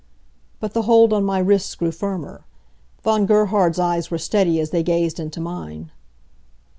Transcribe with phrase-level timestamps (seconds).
[0.59, 2.43] But the hold on my wrists grew firmer.
[3.03, 5.91] Von Gerhard's eyes were steady as they gazed into mine.